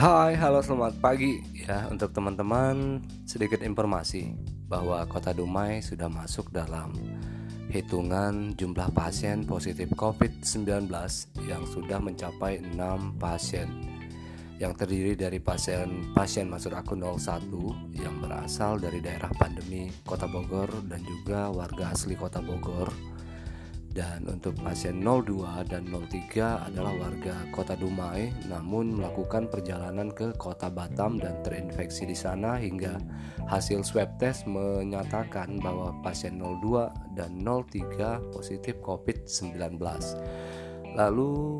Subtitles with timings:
[0.00, 3.04] Hai, halo selamat pagi ya untuk teman-teman.
[3.28, 4.32] Sedikit informasi
[4.64, 6.96] bahwa Kota Dumai sudah masuk dalam
[7.68, 10.88] hitungan jumlah pasien positif COVID-19
[11.44, 12.80] yang sudah mencapai 6
[13.20, 13.68] pasien.
[14.56, 17.52] Yang terdiri dari pasien pasien masuk akun 01
[18.00, 22.88] yang berasal dari daerah pandemi Kota Bogor dan juga warga asli Kota Bogor
[23.90, 30.70] dan untuk pasien 02 dan 03 adalah warga kota Dumai namun melakukan perjalanan ke kota
[30.70, 33.02] Batam dan terinfeksi di sana hingga
[33.50, 39.58] hasil swab test menyatakan bahwa pasien 02 dan 03 positif COVID-19
[40.94, 41.58] lalu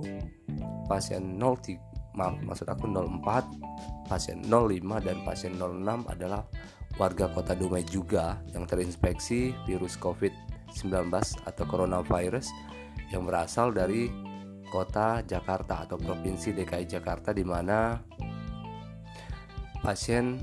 [0.86, 6.46] pasien 03 maaf maksud aku 04 pasien 05 dan pasien 06 adalah
[6.94, 11.10] warga kota Dumai juga yang terinfeksi virus COVID-19 19
[11.46, 12.48] atau coronavirus
[13.10, 14.10] yang berasal dari
[14.70, 17.98] kota Jakarta atau provinsi DKI Jakarta di mana
[19.82, 20.38] pasien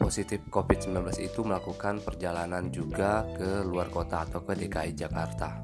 [0.00, 5.60] positif COVID-19 itu melakukan perjalanan juga ke luar kota atau ke DKI Jakarta.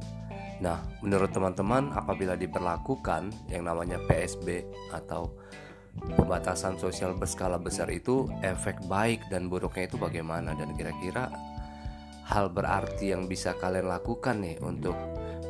[0.60, 5.32] Nah, menurut teman-teman apabila diperlakukan yang namanya PSB atau
[6.16, 11.32] pembatasan sosial berskala besar itu efek baik dan buruknya itu bagaimana dan kira-kira
[12.26, 14.98] hal berarti yang bisa kalian lakukan nih untuk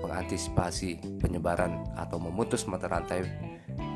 [0.05, 3.25] mengantisipasi penyebaran atau memutus mata rantai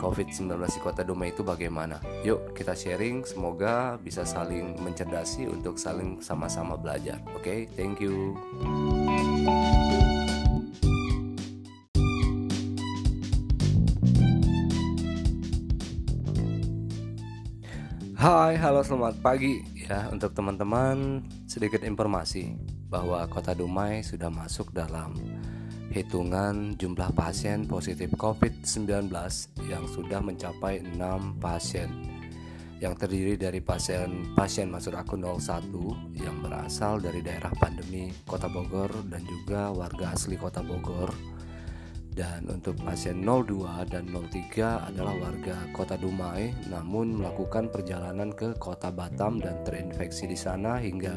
[0.01, 2.01] COVID-19 di Kota Dumai itu bagaimana?
[2.25, 7.21] Yuk kita sharing, semoga bisa saling mencerdasi untuk saling sama-sama belajar.
[7.37, 7.77] Oke, okay?
[7.77, 8.33] thank you.
[18.21, 22.53] Hai, halo selamat pagi ya untuk teman-teman sedikit informasi
[22.91, 25.15] bahwa Kota Dumai sudah masuk dalam
[25.95, 29.11] hitungan jumlah pasien positif COVID-19
[29.71, 30.99] yang sudah mencapai 6
[31.39, 31.89] pasien.
[32.83, 35.71] Yang terdiri dari pasien pasien masuk akun 01
[36.19, 41.13] yang berasal dari daerah pandemi Kota Bogor dan juga warga asli Kota Bogor
[42.21, 48.93] dan untuk pasien 02 dan 03 adalah warga kota Dumai namun melakukan perjalanan ke kota
[48.93, 51.17] Batam dan terinfeksi di sana hingga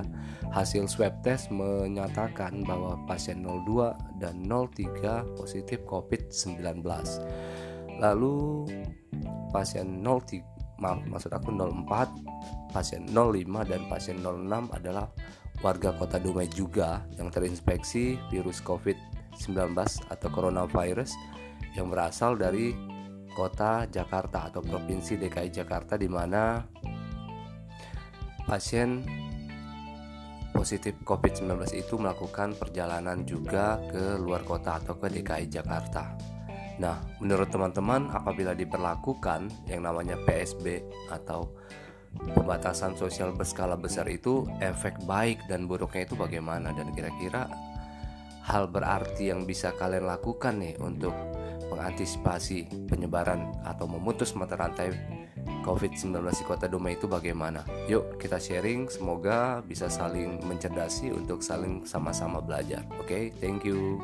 [0.56, 3.92] hasil swab test menyatakan bahwa pasien 02
[4.24, 6.80] dan 03 positif COVID-19
[8.00, 8.64] lalu
[9.52, 15.12] pasien 03 maaf maksud aku 04 pasien 05 dan pasien 06 adalah
[15.60, 19.74] warga kota Dumai juga yang terinfeksi virus COVID-19 19
[20.10, 21.12] atau coronavirus
[21.74, 22.74] yang berasal dari
[23.34, 26.62] kota Jakarta atau provinsi DKI Jakarta di mana
[28.46, 29.02] pasien
[30.54, 36.14] positif COVID-19 itu melakukan perjalanan juga ke luar kota atau ke DKI Jakarta.
[36.78, 41.54] Nah, menurut teman-teman apabila diperlakukan yang namanya PSB atau
[42.38, 47.50] pembatasan sosial berskala besar itu efek baik dan buruknya itu bagaimana dan kira-kira
[48.44, 51.16] hal berarti yang bisa kalian lakukan nih untuk
[51.72, 54.94] mengantisipasi penyebaran atau memutus mata rantai
[55.64, 57.64] COVID-19 di Kota Dumai itu bagaimana?
[57.88, 62.84] Yuk kita sharing, semoga bisa saling mencerdasi untuk saling sama-sama belajar.
[63.00, 63.24] Oke, okay?
[63.40, 64.00] thank you.